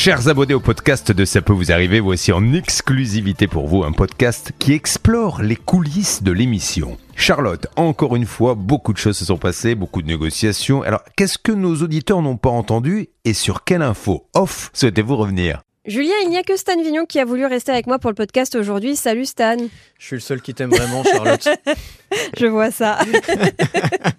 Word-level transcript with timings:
Chers 0.00 0.28
abonnés 0.28 0.54
au 0.54 0.60
podcast 0.60 1.10
de 1.10 1.24
Ça 1.24 1.42
peut 1.42 1.52
vous 1.52 1.72
arriver, 1.72 1.98
voici 1.98 2.30
en 2.30 2.52
exclusivité 2.52 3.48
pour 3.48 3.66
vous 3.66 3.82
un 3.82 3.90
podcast 3.90 4.52
qui 4.60 4.72
explore 4.72 5.42
les 5.42 5.56
coulisses 5.56 6.22
de 6.22 6.30
l'émission. 6.30 6.96
Charlotte, 7.16 7.66
encore 7.74 8.14
une 8.14 8.24
fois, 8.24 8.54
beaucoup 8.54 8.92
de 8.92 8.98
choses 8.98 9.18
se 9.18 9.24
sont 9.24 9.38
passées, 9.38 9.74
beaucoup 9.74 10.00
de 10.00 10.06
négociations. 10.06 10.82
Alors, 10.82 11.02
qu'est-ce 11.16 11.36
que 11.36 11.50
nos 11.50 11.74
auditeurs 11.82 12.22
n'ont 12.22 12.36
pas 12.36 12.48
entendu 12.48 13.08
et 13.24 13.34
sur 13.34 13.64
quelle 13.64 13.82
info 13.82 14.28
off 14.34 14.70
souhaitez-vous 14.72 15.16
revenir? 15.16 15.62
Julien, 15.84 16.14
il 16.22 16.28
n'y 16.28 16.36
a 16.36 16.44
que 16.44 16.56
Stan 16.56 16.80
Vignon 16.80 17.04
qui 17.04 17.18
a 17.18 17.24
voulu 17.24 17.46
rester 17.46 17.72
avec 17.72 17.88
moi 17.88 17.98
pour 17.98 18.10
le 18.10 18.14
podcast 18.14 18.54
aujourd'hui. 18.54 18.94
Salut 18.94 19.24
Stan. 19.24 19.56
Je 19.98 20.06
suis 20.06 20.16
le 20.16 20.20
seul 20.20 20.40
qui 20.40 20.54
t'aime 20.54 20.70
vraiment, 20.70 21.02
Charlotte. 21.02 21.48
Je 22.38 22.46
vois 22.46 22.70
ça. 22.70 22.98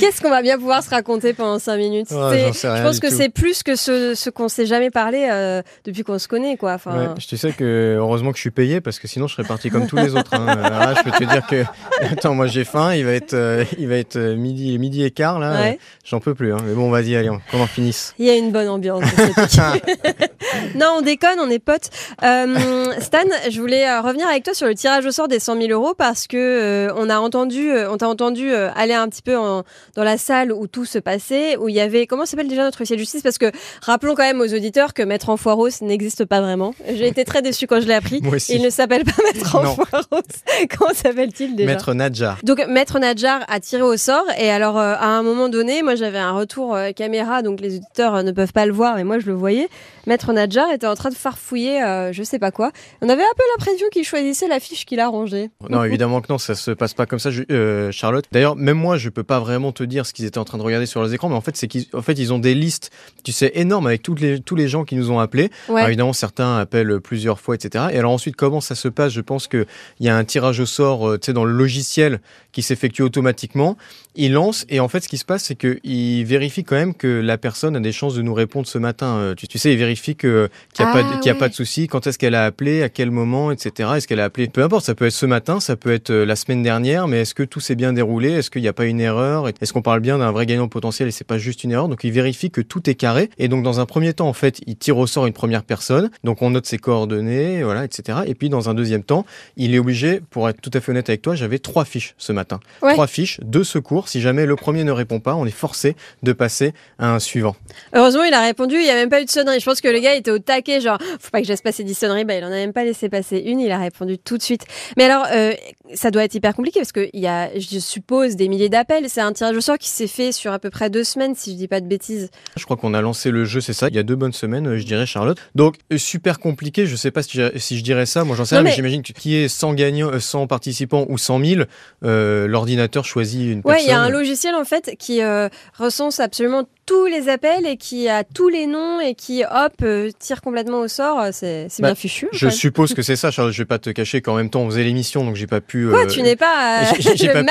Qu'est-ce 0.00 0.20
qu'on 0.20 0.30
va 0.30 0.42
bien 0.42 0.56
pouvoir 0.58 0.82
se 0.82 0.90
raconter 0.90 1.32
pendant 1.34 1.58
5 1.58 1.76
minutes 1.76 2.10
Ouais, 2.10 2.44
j'en 2.46 2.52
sais 2.52 2.68
rien 2.68 2.76
Je 2.78 2.82
pense 2.82 3.00
que 3.00 3.10
c'est 3.10 3.28
plus 3.28 3.62
que 3.62 3.76
ce, 3.76 4.14
ce 4.14 4.30
qu'on 4.30 4.48
s'est 4.48 4.66
jamais 4.66 4.90
parlé 4.90 5.28
euh, 5.30 5.62
depuis 5.84 6.02
qu'on 6.02 6.18
se 6.18 6.26
connaît. 6.28 6.56
Quoi. 6.56 6.72
Enfin, 6.74 6.96
Ouais, 6.98 7.08
je 7.20 7.28
te 7.28 7.36
sais 7.36 7.52
que 7.52 7.96
heureusement 7.98 8.30
que 8.30 8.36
je 8.36 8.40
suis 8.42 8.50
payé 8.50 8.80
parce 8.80 8.98
que 8.98 9.06
sinon 9.06 9.26
je 9.26 9.34
serais 9.34 9.46
parti 9.46 9.70
comme 9.70 9.86
tous 9.86 9.96
les 9.96 10.14
autres. 10.16 10.34
hein. 10.34 10.46
Là, 10.46 10.94
je 10.96 11.02
peux 11.02 11.10
te 11.10 11.24
dire 11.24 11.46
que 11.46 11.64
attends, 12.12 12.34
moi 12.34 12.46
j'ai 12.46 12.64
faim, 12.64 12.94
il 12.94 13.04
va 13.04 13.12
être 13.12 13.34
euh, 13.34 13.64
il 13.78 13.88
va 13.88 13.96
être 13.96 14.16
euh, 14.16 14.36
midi 14.36 14.78
midi 14.78 15.04
et 15.04 15.10
quart 15.10 15.38
là. 15.38 15.60
Ouais. 15.60 15.78
J'en 16.04 16.20
peux 16.20 16.34
plus. 16.34 16.52
hein. 16.52 16.58
Mais 16.64 16.74
bon, 16.74 16.90
vas-y, 16.90 17.14
allez, 17.16 17.30
on- 17.30 17.40
qu'on 17.50 17.60
en 17.60 17.66
finisse. 17.66 18.14
Il 18.18 18.26
y 18.26 18.30
a 18.30 18.34
une 18.36 18.50
bonne 18.52 18.68
ambiance. 18.68 19.04
non, 20.74 20.94
on 20.98 21.02
déconne, 21.02 21.38
on 21.40 21.50
est 21.50 21.58
potes. 21.58 21.90
Euh, 22.22 22.92
Stan, 23.00 23.18
je 23.50 23.60
voulais 23.60 23.98
revenir 24.00 24.26
avec 24.26 24.44
toi 24.44 24.54
sur 24.54 24.66
le 24.66 24.74
tirage 24.74 25.04
au 25.06 25.10
sort 25.10 25.28
des 25.28 25.38
100 25.38 25.60
000 25.60 25.68
euros 25.72 25.94
parce 25.96 26.26
que 26.26 26.90
on 26.96 27.08
a 27.10 27.18
entendu, 27.18 27.70
on 27.88 27.96
t'a 27.96 28.08
entendu 28.08 28.52
aller 28.54 28.94
un 28.94 29.08
petit 29.08 29.22
peu 29.22 29.36
en- 29.36 29.62
dans 29.96 30.04
la 30.04 30.18
salle 30.18 30.52
où 30.52 30.66
tout 30.66 30.84
se 30.84 30.98
passait, 30.98 31.56
où 31.56 31.68
il 31.68 31.74
y 31.74 31.80
avait 31.80 32.06
comment 32.06 32.26
s'appelle 32.26 32.48
déjà 32.48 32.62
notre 32.62 32.80
huissier 32.80 32.96
de 32.96 33.00
justice? 33.00 33.22
Parce 33.22 33.38
que 33.38 33.50
rappelons 33.82 34.14
quand 34.14 34.22
même 34.22 34.40
aux 34.40 34.54
auditeurs 34.54 34.94
que 34.94 35.02
Maître 35.02 35.30
Enfoiros 35.30 35.68
n'existe 35.82 36.24
pas 36.24 36.40
vraiment. 36.40 36.74
J'ai 36.88 37.08
été 37.08 37.24
très 37.24 37.42
déçue 37.42 37.66
quand 37.66 37.80
je 37.80 37.86
l'ai 37.86 37.94
appris. 37.94 38.20
Moi 38.22 38.36
aussi. 38.36 38.54
Il 38.54 38.62
ne 38.62 38.70
s'appelle 38.70 39.04
pas 39.04 39.22
Maître. 39.24 39.56
Enfoiros. 39.56 40.22
Comment 40.78 40.94
s'appelle-t-il 40.94 41.56
déjà? 41.56 41.70
Maître 41.70 41.94
Nadjar. 41.94 42.38
donc 42.42 42.64
Maître 42.68 42.98
Nadjar 42.98 43.40
a 43.48 43.60
tiré 43.60 43.82
au 43.82 43.96
sort 43.96 44.24
et 44.38 44.50
alors 44.50 44.78
euh, 44.78 44.94
à 44.94 45.06
un 45.06 45.22
moment 45.22 45.48
donné, 45.48 45.82
moi 45.82 45.94
j'avais 45.94 46.18
un 46.18 46.32
retour 46.32 46.74
euh, 46.74 46.92
caméra 46.92 47.42
donc 47.42 47.60
les 47.60 47.76
auditeurs 47.76 48.16
euh, 48.16 48.22
ne 48.22 48.32
peuvent 48.32 48.52
pas 48.52 48.66
le 48.66 48.72
voir 48.72 48.96
mais 48.96 49.04
moi 49.04 49.18
je 49.18 49.26
le 49.26 49.34
voyais. 49.34 49.68
Maître 50.06 50.32
Nadjar 50.32 50.70
était 50.72 50.86
en 50.86 50.94
train 50.94 51.10
de 51.10 51.14
farfouiller 51.14 51.82
euh, 51.82 52.12
je 52.12 52.22
sais 52.22 52.38
pas 52.38 52.50
quoi. 52.50 52.72
On 53.02 53.08
avait 53.08 53.22
un 53.22 53.34
peu 53.36 53.42
l'impression 53.56 53.86
qu'il 53.92 54.04
choisissait 54.04 54.48
la 54.48 54.60
fiche 54.60 54.84
qu'il 54.86 55.00
a 55.00 55.08
rangée. 55.08 55.50
Non, 55.68 55.84
évidemment 55.84 56.20
que 56.20 56.26
non, 56.30 56.38
ça 56.38 56.54
se 56.54 56.70
passe 56.70 56.94
pas 56.94 57.06
comme 57.06 57.18
ça, 57.18 57.30
je- 57.30 57.42
euh, 57.50 57.90
Charlotte. 57.92 58.24
D'ailleurs, 58.32 58.56
même 58.56 58.78
moi, 58.78 58.96
je 58.96 59.08
peux 59.08 59.22
pas 59.22 59.40
vraiment 59.40 59.72
te 59.72 59.82
dire 59.84 60.06
ce 60.06 60.12
qu'ils 60.12 60.24
étaient 60.24 60.38
en 60.38 60.44
train 60.44 60.58
de 60.58 60.62
regarder 60.62 60.86
sur 60.86 61.00
leurs 61.00 61.12
écrans, 61.12 61.28
mais 61.28 61.34
en 61.34 61.40
fait, 61.40 61.56
c'est 61.56 61.68
qu'ils 61.68 61.86
en 61.92 62.02
fait, 62.02 62.18
ils 62.18 62.32
ont 62.32 62.38
des 62.38 62.54
listes, 62.54 62.90
tu 63.24 63.32
sais, 63.32 63.52
énormes 63.54 63.86
avec 63.86 64.02
toutes 64.02 64.20
les, 64.20 64.40
tous 64.40 64.56
les 64.56 64.68
gens 64.68 64.84
qui 64.84 64.96
nous 64.96 65.10
ont 65.10 65.18
appelés. 65.18 65.50
Ouais. 65.68 65.76
Alors, 65.76 65.88
évidemment, 65.88 66.12
certains 66.12 66.56
appellent 66.58 67.00
plusieurs 67.00 67.40
fois, 67.40 67.54
etc. 67.54 67.86
Et 67.92 67.98
alors 67.98 68.12
ensuite, 68.12 68.36
comment 68.36 68.60
ça 68.60 68.74
se 68.74 68.88
passe? 68.88 69.12
Je 69.12 69.20
pense 69.20 69.48
qu'il 69.48 69.66
y 70.00 70.08
a 70.08 70.16
un 70.16 70.24
tirage 70.24 70.60
au 70.60 70.66
sort, 70.66 71.08
euh, 71.08 71.18
tu 71.18 71.26
sais, 71.26 71.32
dans 71.32 71.44
le 71.44 71.52
logiciel 71.52 72.20
qui 72.52 72.62
s'effectue 72.62 73.02
automatiquement. 73.02 73.76
Il 74.16 74.32
lance 74.32 74.66
et 74.68 74.80
en 74.80 74.88
fait, 74.88 75.00
ce 75.00 75.08
qui 75.08 75.18
se 75.18 75.24
passe, 75.24 75.44
c'est 75.44 75.54
qu'il 75.54 76.24
vérifie 76.24 76.64
quand 76.64 76.74
même 76.74 76.94
que 76.94 77.06
la 77.06 77.38
personne 77.38 77.76
a 77.76 77.80
des 77.80 77.92
chances 77.92 78.14
de 78.14 78.22
nous 78.22 78.34
répondre 78.34 78.66
ce 78.66 78.78
matin. 78.78 79.16
Euh, 79.18 79.34
Tu, 79.36 79.46
tu 79.46 79.58
sais, 79.58 79.72
il 79.72 79.76
vérifie 79.90 80.16
que 80.16 80.48
qu'il 80.72 80.84
n'y 80.84 80.90
a, 80.90 80.94
Ah, 80.94 81.02
pas 81.02 81.20
y 81.26 81.28
a 81.28 81.32
ouais. 81.32 81.38
pas 81.38 81.48
de 81.48 81.54
souci. 81.54 81.88
Quand 81.88 82.06
est-ce 82.06 82.18
qu'elle 82.18 82.34
a 82.34 82.44
appelé, 82.44 82.82
à 82.82 82.88
quel 82.88 83.10
moment, 83.10 83.50
etc. 83.50 83.90
Est-ce 83.96 84.06
qu'elle 84.06 84.20
a 84.20 84.24
appelé 84.24 84.46
Peu 84.48 84.62
importe, 84.62 84.84
ça 84.84 84.94
peut 84.94 85.06
être 85.06 85.12
ce 85.12 85.26
matin, 85.26 85.60
ça 85.60 85.76
peut 85.76 85.92
être 85.92 86.10
euh, 86.10 86.24
la 86.24 86.36
semaine 86.36 86.62
dernière, 86.62 87.08
mais 87.08 87.20
est-ce 87.22 87.34
que 87.34 87.42
tout 87.42 87.60
s'est 87.60 87.74
bien 87.74 87.92
déroulé? 87.92 88.30
Est-ce 88.30 88.50
qu'il 88.50 88.62
n'y 88.62 88.68
a 88.68 88.72
pas 88.72 88.84
une 88.84 89.00
erreur? 89.00 89.48
Est-ce 89.48 89.72
qu'on 89.72 89.82
parle 89.82 90.00
bien 90.00 90.18
d'un 90.18 90.30
vrai 90.30 90.46
gagnant 90.46 90.68
potentiel 90.68 91.08
et 91.08 91.10
c'est 91.10 91.26
pas 91.26 91.38
juste 91.38 91.64
une 91.64 91.72
erreur? 91.72 91.88
Donc 91.88 92.04
il 92.04 92.12
vérifie 92.12 92.50
que 92.50 92.60
tout 92.60 92.88
est 92.88 92.94
carré. 92.94 93.30
Et 93.38 93.48
donc 93.48 93.62
dans 93.64 93.80
un 93.80 93.86
premier 93.86 94.14
temps, 94.14 94.28
en 94.28 94.32
fait, 94.32 94.60
il 94.66 94.76
tire 94.76 94.96
au 94.98 95.06
sort 95.06 95.26
une 95.26 95.32
première 95.32 95.64
personne. 95.64 96.10
Donc 96.24 96.42
on 96.42 96.50
note 96.50 96.66
ses 96.66 96.78
coordonnées, 96.78 97.62
voilà, 97.62 97.84
etc. 97.84 98.20
Et 98.26 98.34
puis 98.34 98.48
dans 98.48 98.68
un 98.70 98.74
deuxième 98.74 99.02
temps, 99.02 99.26
il 99.56 99.74
est 99.74 99.78
obligé, 99.78 100.20
pour 100.30 100.48
être 100.48 100.60
tout 100.60 100.70
à 100.74 100.80
fait 100.80 100.92
honnête 100.92 101.08
avec 101.08 101.22
toi, 101.22 101.34
j'avais 101.34 101.58
trois 101.58 101.84
fiches 101.84 102.14
ce 102.18 102.32
matin. 102.32 102.60
Ouais. 102.82 102.92
Trois 102.92 103.06
fiches, 103.06 103.40
deux 103.42 103.64
secours. 103.64 104.08
Si 104.08 104.20
jamais 104.20 104.46
le 104.46 104.56
premier 104.56 104.84
ne 104.84 104.92
répond 104.92 105.20
pas, 105.20 105.34
on 105.34 105.46
est 105.46 105.50
forcé 105.50 105.96
de 106.22 106.32
passer 106.32 106.72
à 106.98 107.12
un 107.14 107.18
suivant. 107.18 107.56
Heureusement 107.94 108.22
il 108.24 108.34
a 108.34 108.42
répondu, 108.42 108.76
il 108.76 108.86
y 108.86 108.90
a 108.90 108.94
même 108.94 109.08
pas 109.08 109.20
eu 109.20 109.24
de 109.24 109.30
sonnerie. 109.30 109.60
Je 109.60 109.64
pense 109.64 109.79
que 109.82 109.88
le 109.88 109.98
gars 110.00 110.14
était 110.14 110.30
au 110.30 110.38
taquet 110.38 110.80
genre 110.80 110.98
faut 111.20 111.30
pas 111.30 111.38
que 111.40 111.44
je 111.44 111.50
laisse 111.52 111.62
passer 111.62 111.84
10 111.84 111.94
sonneries. 111.94 112.24
Bah 112.24 112.34
il 112.36 112.44
en 112.44 112.48
a 112.48 112.50
même 112.50 112.72
pas 112.72 112.84
laissé 112.84 113.08
passer 113.08 113.38
une, 113.38 113.60
il 113.60 113.70
a 113.70 113.78
répondu 113.78 114.18
tout 114.18 114.36
de 114.38 114.42
suite. 114.42 114.62
Mais 114.96 115.04
alors 115.04 115.26
euh, 115.32 115.52
ça 115.94 116.10
doit 116.10 116.24
être 116.24 116.34
hyper 116.34 116.54
compliqué 116.54 116.80
parce 116.80 116.92
qu'il 116.92 117.10
y 117.14 117.26
a 117.26 117.50
je 117.58 117.78
suppose 117.78 118.36
des 118.36 118.48
milliers 118.48 118.68
d'appels. 118.68 119.08
C'est 119.08 119.20
un 119.20 119.32
tirage 119.32 119.56
au 119.56 119.60
sort 119.60 119.78
qui 119.78 119.88
s'est 119.88 120.06
fait 120.06 120.32
sur 120.32 120.52
à 120.52 120.58
peu 120.58 120.70
près 120.70 120.90
deux 120.90 121.04
semaines 121.04 121.34
si 121.34 121.52
je 121.52 121.56
dis 121.56 121.68
pas 121.68 121.80
de 121.80 121.86
bêtises. 121.86 122.30
Je 122.56 122.64
crois 122.64 122.76
qu'on 122.76 122.94
a 122.94 123.00
lancé 123.00 123.30
le 123.30 123.44
jeu, 123.44 123.60
c'est 123.60 123.72
ça, 123.72 123.88
il 123.88 123.94
y 123.94 123.98
a 123.98 124.02
deux 124.02 124.16
bonnes 124.16 124.32
semaines, 124.32 124.66
euh, 124.66 124.78
je 124.78 124.84
dirais, 124.84 125.06
Charlotte. 125.06 125.38
Donc, 125.54 125.76
euh, 125.92 125.98
super 125.98 126.38
compliqué, 126.38 126.86
je 126.86 126.96
sais 126.96 127.10
pas 127.10 127.22
si 127.22 127.36
je, 127.38 127.58
si 127.58 127.76
je 127.78 127.82
dirais 127.84 128.06
ça, 128.06 128.24
moi 128.24 128.36
j'en 128.36 128.44
sais 128.44 128.54
Non, 128.54 128.60
rien, 128.60 128.64
mais, 128.64 128.70
mais- 128.70 128.76
j'imagine 128.76 129.02
que 129.02 129.12
qui 129.12 129.34
est 129.36 129.48
100 129.48 129.74
gagnants, 129.74 130.10
euh, 130.12 130.20
100 130.20 130.46
participants 130.46 131.06
ou 131.08 131.18
100 131.18 131.44
000, 131.44 131.62
euh, 132.04 132.46
l'ordinateur 132.46 133.04
choisit 133.04 133.40
une 133.42 133.58
Ouais, 133.58 133.74
personne. 133.74 133.84
il 133.86 133.90
y 133.90 133.92
a 133.92 134.00
un 134.00 134.08
logiciel 134.10 134.54
en 134.54 134.64
fait 134.64 134.94
qui 134.98 135.22
euh, 135.22 135.48
recense 135.78 136.20
absolument 136.20 136.64
tous 136.86 137.06
les 137.06 137.28
appels 137.28 137.66
et 137.66 137.76
qui 137.76 138.08
a 138.08 138.24
tous 138.24 138.48
les 138.48 138.66
noms 138.66 139.00
et 139.00 139.14
qui 139.14 139.44
hop 139.44 139.69
euh, 139.82 140.10
tire 140.18 140.40
complètement 140.42 140.80
au 140.80 140.88
sort. 140.88 141.18
Euh, 141.20 141.28
C'est 141.32 141.66
c'est 141.68 141.82
Bah, 141.82 141.88
bien 141.88 141.94
fichu. 141.94 142.26
en 142.26 142.28
Je 142.32 142.48
fait. 142.48 142.54
suppose 142.54 142.94
que 142.94 143.02
c'est 143.02 143.16
ça, 143.16 143.30
Charlotte, 143.30 143.52
je 143.54 143.62
vais 143.62 143.66
pas 143.66 143.78
te 143.78 143.90
cacher 143.90 144.20
qu'en 144.22 144.36
même 144.36 144.50
temps 144.50 144.62
on 144.62 144.70
faisait 144.70 144.84
l'émission, 144.84 145.24
donc 145.24 145.36
j'ai 145.36 145.46
pas 145.46 145.60
pu... 145.60 145.88
Quoi, 145.88 146.04
euh, 146.04 146.06
tu 146.06 146.22
n'es 146.22 146.36
pas 146.36 146.84
j'ai- 146.98 147.28
pas 147.28 147.42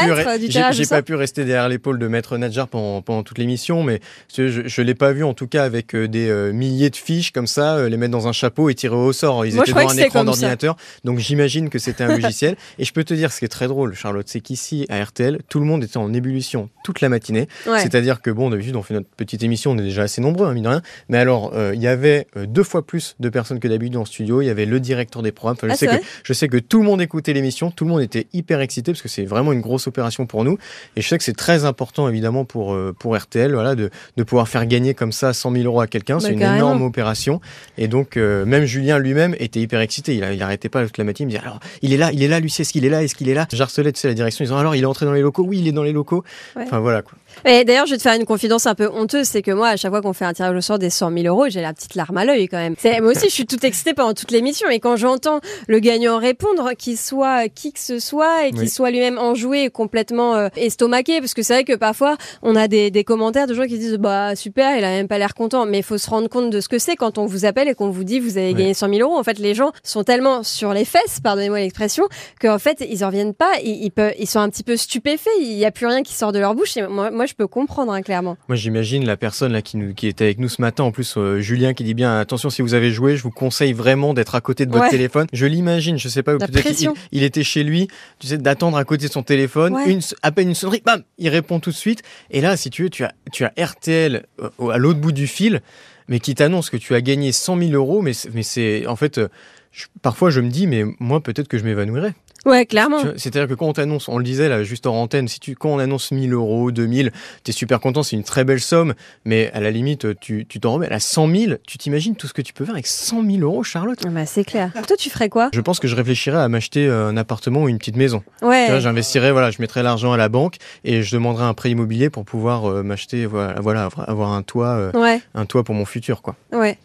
pas 0.90 1.02
pu 1.02 1.16
rester 1.16 1.46
derrière 1.46 1.70
l'épaule 1.70 2.00
de 2.00 2.08
Maître 2.08 2.38
Nadjar 2.38 2.68
pendant, 2.68 3.02
pendant 3.02 3.24
toute 3.24 3.38
l'émission, 3.38 3.84
mais 3.84 4.00
je, 4.36 4.68
je 4.68 4.82
l'ai 4.82 4.96
pas 4.96 5.12
vu 5.12 5.24
en 5.24 5.34
tout 5.34 5.48
cas 5.48 5.64
avec 5.64 5.96
des 5.96 6.52
milliers 6.54 6.90
de 6.90 6.96
fiches 6.96 7.32
comme 7.32 7.48
ça, 7.48 7.88
les 7.88 7.98
mettre 7.98 8.12
dans 8.12 8.28
un 8.28 8.32
chapeau 8.34 8.70
et 8.70 8.76
tirer 8.76 8.96
au 8.96 9.14
sort. 9.14 9.46
Ils 9.46 9.56
Moi, 9.56 9.64
étaient 9.64 9.74
devant 9.74 9.90
un 9.90 9.98
écran 9.98 10.24
d'ordinateur, 10.24 10.76
donc 11.04 11.20
j'imagine 11.20 11.70
que 11.70 11.80
c'était 11.80 12.04
un 12.04 12.08
logiciel. 12.18 12.56
Et 12.78 12.86
je 12.86 12.94
peux 12.94 13.04
te 13.04 13.14
dire, 13.14 13.32
ce 13.32 13.40
qui 13.40 13.46
est 13.46 13.50
très 13.50 13.68
drôle, 13.68 13.94
Charlotte, 13.96 14.26
c'est 14.28 14.40
qu'ici 14.42 14.86
à 14.90 15.04
RTL, 15.04 15.40
tout 15.50 15.60
le 15.60 15.66
monde 15.66 15.84
était 15.84 15.98
en 15.98 16.14
ébullition 16.14 16.70
toute 16.84 17.02
la 17.02 17.10
matinée. 17.10 17.48
Ouais. 17.68 17.80
C'est-à-dire 17.80 18.22
que 18.22 18.30
bon, 18.32 18.50
d'habitude, 18.50 18.76
on 18.76 18.82
fait 18.84 18.94
notre 18.94 19.10
petite 19.10 19.44
émission, 19.44 19.72
on 19.72 19.78
est 19.78 19.84
déjà 19.84 20.04
assez 20.04 20.22
nombreux, 20.22 20.48
hein, 20.48 20.54
mine 20.54 20.64
de 20.64 20.70
rien. 20.70 20.82
Mais 21.10 21.18
alors, 21.18 21.52
euh, 21.56 21.72
il 21.76 21.82
y 21.82 21.88
avait 21.88 22.09
euh, 22.38 22.46
deux 22.46 22.64
fois 22.64 22.86
plus 22.86 23.16
de 23.20 23.30
personnes 23.30 23.60
que 23.60 23.68
d'habitude 23.68 23.98
en 23.98 24.06
studio. 24.06 24.42
Il 24.42 24.46
y 24.46 24.50
avait 24.50 24.66
le 24.66 24.80
directeur 24.80 25.22
des 25.22 25.32
programmes. 25.32 25.58
Enfin, 25.58 25.68
je, 25.68 25.74
Ah, 25.74 25.76
sais 25.78 25.88
c'est 25.88 26.00
que, 26.00 26.06
je 26.24 26.34
sais 26.34 26.48
que 26.48 26.58
tout 26.58 26.80
le 26.80 26.86
monde 26.86 27.02
écoutait 27.02 27.34
l'émission, 27.34 27.72
tout 27.72 27.86
le 27.86 27.90
monde 27.92 28.02
était 28.02 28.28
hyper 28.34 28.60
excité 28.62 28.92
parce 28.92 29.02
que 29.02 29.08
c'est 29.10 29.26
vraiment 29.26 29.52
une 29.54 29.62
grosse 29.62 29.88
opération 29.88 30.26
pour 30.26 30.44
nous. 30.44 30.58
Et 30.96 31.02
je 31.02 31.08
sais 31.08 31.18
que 31.18 31.24
c'est 31.24 31.36
très 31.36 31.66
important, 31.66 32.08
évidemment, 32.10 32.46
pour, 32.46 32.74
euh, 32.74 32.94
pour 32.98 33.16
RTL, 33.18 33.54
voilà, 33.54 33.76
de, 33.76 33.90
de 34.18 34.24
pouvoir 34.24 34.48
faire 34.48 34.66
gagner 34.66 34.94
comme 34.94 35.12
ça 35.12 35.34
100 35.34 35.52
000 35.52 35.64
euros 35.66 35.82
à 35.82 35.88
quelqu'un. 35.88 36.20
C'est 36.20 36.28
Bah, 36.28 36.34
une 36.34 36.40
carrément. 36.40 36.58
énorme 36.70 36.82
opération. 36.84 37.42
Et 37.78 37.88
donc, 37.88 38.18
euh, 38.18 38.46
même 38.46 38.66
Julien 38.66 39.00
lui-même 39.00 39.36
était 39.40 39.60
hyper 39.62 39.80
excité. 39.82 40.16
Il, 40.16 40.26
il 40.34 40.42
arrêtait 40.44 40.70
pas 40.70 40.86
toute 40.86 40.98
la 40.98 41.04
matinée. 41.04 41.26
Il 41.32 41.34
me 41.34 41.38
disait, 41.40 41.44
alors, 41.48 41.60
il 41.82 41.94
est 41.94 41.98
là, 41.98 42.12
il 42.14 42.24
est 42.24 42.28
là, 42.28 42.40
lui, 42.40 42.54
est-ce 42.58 42.72
qu'il 42.72 42.86
est 42.86 42.90
là, 42.90 43.04
est-ce 43.04 43.16
qu'il 43.16 43.30
est 43.30 43.34
là? 43.34 43.48
J'harcelais, 43.52 43.92
tu 43.92 44.00
sais, 44.00 44.08
la 44.08 44.14
direction. 44.14 44.44
Ils 44.44 44.48
disant, 44.48 44.58
alors, 44.58 44.76
il 44.76 44.84
est 44.84 44.86
entré 44.86 45.06
dans 45.06 45.14
les 45.14 45.22
locaux? 45.22 45.44
Oui, 45.48 45.60
il 45.60 45.68
est 45.68 45.72
dans 45.72 45.84
les 45.84 45.92
locaux. 45.94 46.24
Ouais. 46.56 46.64
Enfin, 46.66 46.80
voilà, 46.80 47.02
quoi. 47.02 47.14
Et 47.46 47.64
d'ailleurs, 47.64 47.86
je 47.86 47.92
vais 47.92 47.98
te 47.98 48.02
faire 48.02 48.16
une 48.20 48.26
confidence 48.26 48.66
un 48.68 48.76
peu 48.76 48.90
honteuse, 48.92 49.28
c'est 49.28 49.42
que 49.42 49.52
moi, 49.52 49.70
à 49.70 49.78
chaque 49.78 49.92
fois 49.92 50.02
qu'on 50.02 50.14
fait 50.14 50.26
un 50.26 50.34
tirage 50.34 50.56
au 50.56 50.62
sort 50.62 50.80
des 50.80 50.90
100 50.90 51.12
000 51.14 51.26
euros, 51.28 51.46
j'ai 51.50 51.62
la 51.62 51.74
petite 51.74 51.96
larme 52.00 52.18
à 52.18 52.26
l'œil 52.26 52.48
quand 52.48 52.58
même. 52.58 52.76
Moi 53.02 53.12
aussi, 53.12 53.26
je 53.30 53.34
suis 53.34 53.46
toute 53.46 53.64
excitée 53.64 53.94
pendant 53.94 54.14
toute 54.14 54.32
l'émission, 54.32 54.70
et 54.70 54.80
quand 54.80 54.96
j'entends 54.96 55.40
le 55.68 55.80
gagnant 55.80 56.18
répondre, 56.18 56.72
qu'il 56.78 56.98
soit 56.98 57.50
qui 57.50 57.74
que 57.74 57.80
ce 57.80 58.00
soit, 58.00 58.48
et 58.48 58.52
qu'il 58.52 58.60
Oui. 58.62 58.70
soit 58.70 58.90
lui-même 58.92 59.18
enjoué, 59.18 59.64
et 59.66 59.70
complètement 59.70 60.36
euh, 60.36 60.48
estomaqué, 60.56 61.20
parce 61.20 61.34
que 61.34 61.42
c'est 61.44 61.54
vrai 61.54 61.64
que 61.64 61.76
parfois, 61.76 62.18
on 62.42 62.56
a 62.56 62.68
des, 62.68 62.90
des 62.92 63.04
commentaires 63.04 63.48
de 63.48 63.54
gens 63.54 63.66
qui 63.66 63.78
disent 63.78 63.98
bah 63.98 64.36
super, 64.36 64.78
il 64.78 64.84
a 64.84 64.90
même 64.90 65.08
pas 65.08 65.18
l'air 65.18 65.34
content, 65.34 65.66
mais 65.66 65.80
il 65.80 65.84
faut 65.84 65.98
se 65.98 66.10
rendre 66.10 66.30
compte 66.30 66.50
de 66.50 66.62
ce 66.62 66.70
que 66.70 66.80
c'est 66.80 66.96
quand 66.96 67.18
on 67.18 67.26
vous 67.26 67.46
appelle 67.46 67.68
et 67.68 67.74
qu'on 67.76 67.90
vous 67.90 68.04
dit 68.04 68.20
vous 68.20 68.38
avez 68.38 68.54
gagné 68.54 68.74
100 68.74 68.90
000 68.94 69.00
euros. 69.02 69.18
En 69.20 69.24
fait, 69.24 69.40
les 69.40 69.54
gens 69.54 69.72
sont 69.84 70.04
tellement 70.04 70.44
sur 70.44 70.74
les 70.74 70.86
fesses, 70.86 71.20
pardonnez-moi 71.22 71.60
l'expression, 71.60 72.06
qu'en 72.42 72.60
fait, 72.60 72.86
ils 72.90 73.04
en 73.04 73.08
reviennent 73.08 73.34
pas, 73.34 73.52
ils, 73.64 73.84
ils, 73.84 73.92
peuvent, 73.92 74.14
ils 74.18 74.28
sont 74.28 74.40
un 74.40 74.50
petit 74.50 74.64
peu 74.64 74.78
stupéfaits, 74.78 75.30
il 75.42 75.54
y 75.54 75.66
a 75.66 75.72
plus 75.72 75.86
rien 75.88 76.02
qui 76.04 76.14
sort 76.14 76.32
de 76.32 76.40
leur 76.40 76.56
bouche. 76.56 76.78
Et 76.78 76.88
moi, 76.88 77.12
moi, 77.12 77.26
je 77.26 77.34
peux 77.34 77.48
comprendre 77.48 77.92
hein, 77.92 78.02
clairement. 78.02 78.38
Moi, 78.48 78.56
j'imagine 78.56 79.06
la 79.06 79.18
personne 79.18 79.52
là 79.52 79.62
qui, 79.62 79.78
nous, 79.78 79.94
qui 79.94 80.08
était 80.08 80.24
avec 80.26 80.40
nous 80.40 80.50
ce 80.50 80.62
matin, 80.62 80.84
en 80.86 80.92
plus 80.92 81.16
euh, 81.18 81.40
Julien 81.40 81.74
qui 81.74 81.84
dit 81.84 81.89
bien 81.94 82.20
attention 82.20 82.50
si 82.50 82.62
vous 82.62 82.74
avez 82.74 82.92
joué, 82.92 83.18
je 83.18 83.24
vous 83.24 83.32
conseille 83.32 83.74
vraiment 83.74 84.14
d'être 84.14 84.36
à 84.36 84.42
côté 84.42 84.66
de 84.66 84.72
votre 84.72 84.84
Ouais. 84.86 84.90
téléphone. 84.90 85.28
Je 85.34 85.46
l'imagine, 85.46 85.98
je 85.98 86.08
sais 86.10 86.24
pas, 86.24 86.38
peut-être 86.38 86.94
il 87.12 87.24
était 87.24 87.44
chez 87.44 87.64
lui, 87.64 87.88
tu 88.20 88.28
sais, 88.28 88.38
d'attendre 88.38 88.78
à 88.78 88.84
côté 88.86 89.08
de 89.08 89.12
son 89.12 89.24
téléphone, 89.24 89.74
Ouais. 89.76 89.92
une, 89.92 90.02
à 90.24 90.32
peine 90.32 90.50
une 90.50 90.56
sonnerie, 90.56 90.82
bam, 90.86 91.04
il 91.18 91.30
répond 91.30 91.60
tout 91.60 91.72
de 91.72 91.76
suite. 91.76 92.02
Et 92.32 92.42
là, 92.42 92.58
si 92.58 92.70
tu 92.70 92.84
veux, 92.84 92.90
tu 92.90 93.04
as, 93.04 93.14
tu 93.32 93.44
as 93.46 93.54
RTL 93.58 94.24
euh, 94.42 94.70
à 94.70 94.78
l'autre 94.78 95.00
bout 95.00 95.12
du 95.12 95.28
fil, 95.28 95.62
mais 96.08 96.20
qui 96.20 96.34
t'annonce 96.36 96.70
que 96.70 96.78
tu 96.78 96.96
as 96.96 97.02
gagné 97.02 97.32
100 97.32 97.58
000 97.60 97.72
euros, 97.74 98.02
mais, 98.02 98.14
c'est- 98.14 98.30
mais 98.34 98.44
c'est 98.44 98.88
en 98.88 98.96
fait. 98.96 99.18
euh, 99.20 99.28
je- 99.72 99.86
parfois, 100.02 100.30
je 100.32 100.42
me 100.42 100.50
dis, 100.50 100.66
mais 100.66 100.84
moi, 101.00 101.22
peut-être 101.22 101.48
que 101.48 101.58
je 101.60 101.64
m'évanouirais. 101.64 102.14
Ouais, 102.46 102.66
clairement. 102.66 103.00
C'est-à-dire 103.18 103.48
que 103.48 103.54
quand 103.54 103.68
on 103.68 103.74
t'annonce, 103.74 104.08
on 104.08 104.18
le 104.18 104.24
disait 104.24 104.48
là 104.50 104.64
juste 104.64 104.88
en 104.88 104.96
antenne, 104.96 105.28
si 105.28 105.40
tu, 105.40 105.56
quand 105.56 105.70
on 105.70 105.80
annonce 105.80 106.12
1000 106.12 106.34
euros, 106.34 106.72
2000, 106.72 107.12
t'es 107.44 107.52
super 107.52 107.80
content, 107.80 108.02
c'est 108.04 108.16
une 108.16 108.24
très 108.24 108.44
belle 108.44 108.60
somme, 108.62 108.94
mais 109.26 109.52
à 109.54 109.60
la 109.60 109.72
limite, 109.72 110.20
tu 110.20 110.46
tu 110.48 110.60
t'en 110.60 110.74
remets 110.74 110.92
à 110.92 111.00
100 111.00 111.28
000, 111.28 111.54
tu 111.68 111.78
t'imagines 111.78 112.16
tout 112.16 112.28
ce 112.28 112.34
que 112.34 112.42
tu 112.42 112.54
peux 112.54 112.64
faire 112.66 112.74
avec 112.76 112.88
100 112.88 113.24
000 113.24 113.38
euros, 113.42 113.64
Charlotte? 113.64 114.00
Ah 114.06 114.10
Bah, 114.10 114.26
c'est 114.26 114.44
clair. 114.46 114.72
Toi, 114.88 114.96
tu 114.98 115.10
ferais 115.10 115.30
quoi? 115.30 115.50
Je 115.54 115.62
pense 115.62 115.80
que 115.80 115.88
je 115.88 115.96
réfléchirais 115.96 116.38
à 116.40 116.48
m'acheter 116.48 116.88
euh, 116.88 117.08
un 117.08 117.18
appartement 117.18 117.64
ou 117.64 117.70
une 117.70 117.78
petite 117.78 117.98
maison. 117.98 118.24
Ouais. 118.42 118.68
J'investirais, 118.80 119.32
voilà, 119.32 119.52
je 119.52 119.58
mettrais 119.62 119.84
l'argent 119.84 120.12
à 120.14 120.18
la 120.18 120.30
banque 120.30 120.56
et 120.84 121.04
je 121.04 121.14
demanderais 121.16 121.44
un 121.46 121.54
prêt 121.54 121.70
immobilier 121.72 122.10
pour 122.10 122.24
pouvoir 122.26 122.66
euh, 122.70 122.84
m'acheter, 122.84 123.26
voilà, 123.26 123.60
voilà, 123.60 123.90
avoir 124.08 124.32
un 124.32 124.42
toit, 124.44 124.68
euh, 124.70 124.92
Ouais, 124.94 125.22
un 125.36 125.46
toit 125.46 125.64
pour 125.64 125.76
mon 125.76 125.86
futur, 125.86 126.22
quoi. 126.22 126.36
ouais. 126.54 126.78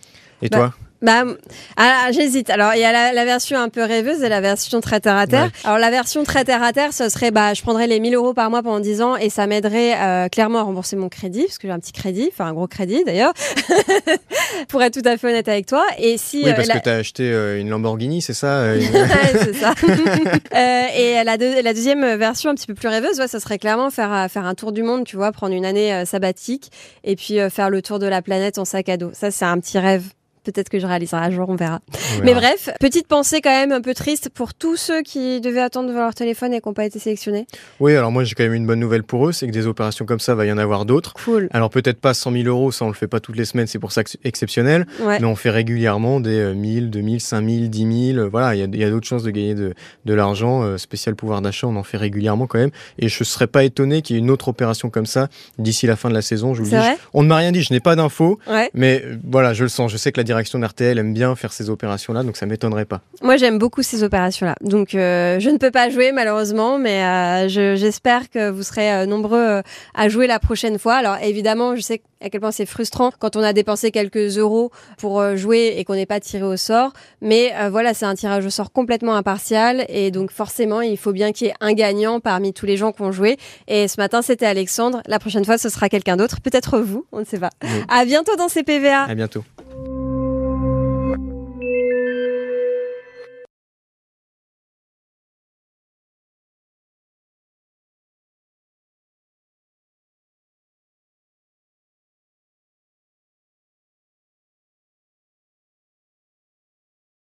Et 0.43 0.49
Bah, 0.49 0.59
toi 0.59 0.75
Bah, 1.05 1.25
ah, 1.77 2.09
j'hésite. 2.13 2.49
Alors, 2.51 2.75
il 2.75 2.81
y 2.81 2.85
a 2.85 2.91
la, 2.93 3.13
la 3.13 3.25
version 3.25 3.59
un 3.59 3.69
peu 3.69 3.83
rêveuse 3.85 4.23
et 4.23 4.29
la 4.29 4.41
version 4.41 4.81
très 4.81 5.01
terre 5.01 5.17
à 5.17 5.27
terre. 5.27 5.45
Ouais. 5.45 5.51
Alors, 5.65 5.79
la 5.79 5.91
version 5.91 6.25
très 6.25 6.45
terre 6.45 6.63
à 6.63 6.73
terre, 6.73 6.93
ce 6.93 7.09
serait, 7.09 7.31
bah, 7.31 7.53
je 7.55 7.63
prendrais 7.63 7.87
les 7.87 8.01
1000 8.01 8.15
euros 8.15 8.33
par 8.35 8.49
mois 8.51 8.63
pendant 8.63 8.81
10 8.81 9.03
ans 9.03 9.17
et 9.17 9.29
ça 9.31 9.47
m'aiderait 9.47 9.95
euh, 10.01 10.29
clairement 10.29 10.61
à 10.61 10.63
rembourser 10.63 10.97
mon 10.97 11.09
crédit, 11.09 11.43
parce 11.45 11.59
que 11.59 11.69
j'ai 11.69 11.73
un 11.75 11.79
petit 11.79 11.93
crédit, 11.93 12.31
enfin 12.33 12.47
un 12.47 12.53
gros 12.55 12.67
crédit 12.67 13.03
d'ailleurs, 13.05 13.33
pour 14.69 14.83
être 14.83 14.95
tout 15.01 15.07
à 15.09 15.17
fait 15.17 15.29
honnête 15.29 15.49
avec 15.49 15.67
toi. 15.67 15.85
Et 15.99 16.17
si 16.19 16.41
Oui, 16.45 16.51
euh, 16.51 16.55
parce 16.55 16.69
la- 16.69 16.75
que 16.81 16.85
t'as 16.85 16.97
acheté 16.97 17.31
euh, 17.31 17.61
une 17.61 17.69
Lamborghini, 17.69 18.23
c'est 18.23 18.35
ça 18.35 18.75
une- 18.75 18.83
Ouais, 18.95 19.33
c'est 19.43 19.55
ça. 19.55 19.75
Et 20.97 21.23
la, 21.25 21.37
deux- 21.37 21.61
la 21.63 21.75
deuxième 21.75 22.15
version, 22.17 22.51
un 22.51 22.55
petit 22.55 22.67
peu 22.67 22.75
plus 22.75 22.89
rêveuse, 22.89 23.19
ouais, 23.19 23.29
ça 23.29 23.41
serait 23.41 23.59
clairement 23.59 23.91
faire, 23.91 24.27
faire 24.31 24.45
un 24.47 24.55
tour 24.55 24.73
du 24.73 24.83
monde, 24.83 25.05
tu 25.05 25.17
vois, 25.17 25.33
prendre 25.33 25.55
une 25.55 25.65
année 25.67 26.05
sabbatique 26.07 26.71
et 27.05 27.17
puis 27.17 27.39
faire 27.51 27.71
le 27.71 27.83
tour 27.83 27.99
de 27.99 28.07
la 28.07 28.23
planète 28.23 28.59
en 28.59 28.65
sac 28.65 28.89
à 28.89 28.97
dos. 28.97 29.11
Ça, 29.13 29.31
c'est 29.31 29.45
un 29.45 29.59
petit 29.59 29.79
rêve. 29.79 30.05
Peut-être 30.45 30.69
que 30.69 30.79
je 30.79 30.87
réaliserai 30.87 31.21
un 31.23 31.31
jour, 31.31 31.49
on 31.49 31.57
verra. 31.57 31.81
on 32.21 32.25
Mais 32.25 32.35
bref, 32.35 32.69
petite 32.81 33.07
pensée 33.09 33.41
quand 33.41 33.51
même 33.51 33.73
un 33.73 33.81
peu 33.81 33.95
triste 33.95 34.29
pour 34.29 34.55
tous 34.55 34.77
ceux 34.77 35.03
qui 35.03 35.41
devaient 35.41 35.61
attendre 35.61 35.89
devant 35.89 36.01
leur 36.01 36.15
téléphone 36.15 36.53
et 36.53 36.61
qui 36.61 36.69
n'ont 36.69 36.75
pas 36.75 36.85
été 36.85 36.99
sélectionnés. 36.99 37.47
Oui, 37.81 37.97
alors 37.97 38.13
moi 38.13 38.25
j'ai 38.25 38.35
quand 38.35 38.45
même 38.45 38.55
une 38.55 38.67
bonne 38.67 38.81
nouvelle 38.81 39.03
pour 39.05 39.27
eux, 39.29 39.33
c'est 39.33 39.47
que 39.47 39.53
des 39.53 39.67
opérations 39.67 40.05
comme 40.05 40.21
ça, 40.21 40.35
va 40.35 40.47
y 40.47 40.53
en 40.53 40.59
avoir 40.59 40.85
d'autres. 40.85 41.15
Cool. 41.25 41.49
Alors 41.53 41.71
peut-être 41.71 41.99
pas 42.01 42.15
100 42.15 42.33
000 42.33 42.45
euros, 42.45 42.71
ça 42.73 42.85
on 42.85 42.89
le 42.89 42.95
fait 42.95 43.07
pas 43.09 43.21
toutes 43.21 43.37
les 43.37 43.45
semaines, 43.45 43.67
c'est 43.67 43.79
pour 43.79 43.93
ça 43.93 44.05
que 44.05 44.11
c'est 44.11 44.25
exceptionnel. 44.25 44.87
Ouais. 45.01 45.19
Mais 45.19 45.27
on 45.27 45.37
fait 45.37 45.51
régulièrement 45.51 46.21
des 46.21 46.39
euh, 46.39 46.55
1000, 46.55 46.91
2000, 46.91 47.21
5000, 47.21 47.71
10 47.71 48.13
000. 48.13 48.19
euh, 48.19 48.29
Voilà, 48.29 48.55
il 48.55 48.59
y 48.61 48.63
a, 48.63 48.87
il 48.87 48.91
d'autres 48.91 49.07
chances 49.07 49.23
de 49.23 49.31
gagner 49.31 49.55
de, 49.55 49.75
de 50.05 50.15
l'argent. 50.15 50.63
euh, 50.63 50.77
spécial 50.79 51.15
pouvoir 51.15 51.41
d'achat, 51.43 51.67
on 51.67 51.77
en 51.77 51.83
fait 51.83 51.97
régulièrement 51.97 52.47
quand 52.47 52.59
même. 52.59 52.71
Et 52.99 53.09
je 53.09 53.25
serais 53.25 53.47
pas 53.47 53.65
étonné 53.65 54.03
qu'il 54.03 54.17
y 54.17 54.19
ait 54.19 54.23
une 54.23 54.31
autre 54.31 54.49
opération 54.49 54.91
comme 54.91 55.07
ça 55.07 55.29
d'ici 55.59 55.87
la 55.87 55.97
fin 55.97 56.09
de 56.09 56.15
la 56.15 56.23
saison. 56.23 56.55
Je 56.55 56.63
vous 56.63 56.69
dis. 56.69 56.77
vrai? 56.77 56.97
On 57.15 57.23
ne 57.23 57.29
m'a 57.29 57.37
rien 57.37 57.53
dit, 57.53 57.63
je 57.63 57.73
n'ai 57.73 57.81
pas 57.81 57.97
d'infos. 57.97 58.39
Ouais. 58.49 58.71
Mais 58.75 59.03
euh, 59.05 59.17
voilà, 59.29 59.55
je 59.55 59.63
le 59.65 59.69
sens. 59.69 59.91
Je 59.91 59.97
sais 59.97 60.13
que 60.13 60.21
la 60.21 60.25
direction 60.35 60.59
d'RTL 60.59 60.99
aime 60.99 61.15
bien 61.15 61.35
faire 61.37 61.53
ces 61.53 61.71
opérations-là, 61.71 62.23
donc 62.25 62.37
ça 62.37 62.45
m'étonnerait 62.47 62.85
pas. 62.85 63.01
Moi, 63.23 63.37
j'aime 63.37 63.59
beaucoup 63.59 63.83
ces 63.83 64.03
opérations-là. 64.03 64.57
Donc, 64.61 64.95
euh, 64.95 65.39
je 65.41 65.49
ne 65.51 65.59
peux 65.59 65.71
pas 65.71 65.89
jouer 65.91 66.13
malheureusement, 66.13 66.79
mais 66.79 67.03
euh, 67.05 67.49
je- 67.49 67.77
j'espère 67.77 68.29
que 68.31 68.51
vous 68.51 68.63
serez 68.63 68.93
euh, 68.93 69.07
nombreux 69.07 69.63
à 69.95 70.09
jouer 70.09 70.27
la 70.27 70.39
prochaine 70.39 70.79
fois. 70.79 70.95
Alors, 70.97 71.17
évidemment, 71.23 71.77
je 71.77 71.81
sais 71.83 72.03
à 72.21 72.31
quel 72.31 72.41
point 72.41 72.53
c'est 72.53 72.65
frustrant 72.67 73.11
quand 73.19 73.37
on 73.37 73.43
a 73.43 73.53
dépensé 73.53 73.91
quelques 73.91 74.39
euros 74.39 74.71
pour 74.97 75.37
jouer 75.37 75.75
et 75.77 75.85
qu'on 75.85 75.95
n'est 75.95 76.07
pas 76.07 76.21
tiré 76.21 76.43
au 76.43 76.57
sort. 76.57 76.93
Mais 77.21 77.53
euh, 77.61 77.69
voilà, 77.71 77.93
c'est 77.95 78.07
un 78.07 78.15
tirage 78.15 78.47
au 78.47 78.51
sort 78.51 78.73
complètement 78.73 79.15
impartial 79.15 79.85
et 79.91 80.11
donc 80.11 80.31
forcément, 80.31 80.81
il 80.81 80.97
faut 80.97 81.13
bien 81.13 81.33
qu'il 81.33 81.49
y 81.49 81.51
ait 81.51 81.55
un 81.61 81.75
gagnant 81.75 82.21
parmi 82.21 82.53
tous 82.55 82.65
les 82.67 82.77
gens 82.79 82.93
qui 82.93 83.03
ont 83.03 83.13
joué. 83.13 83.37
Et 83.69 83.89
ce 83.89 84.01
matin, 84.01 84.23
c'était 84.23 84.47
Alexandre. 84.47 85.03
La 85.07 85.19
prochaine 85.19 85.45
fois, 85.45 85.59
ce 85.59 85.69
sera 85.69 85.89
quelqu'un 85.91 86.17
d'autre, 86.17 86.41
peut-être 86.41 86.79
vous, 86.79 87.05
on 87.13 87.21
ne 87.21 87.25
sait 87.27 87.39
pas. 87.39 87.51
Oui. 87.63 87.69
À 87.89 88.05
bientôt 88.07 88.37
dans 88.37 88.49
ces 88.49 88.63
PVA. 88.63 89.03
À 89.03 89.15
bientôt. 89.15 89.45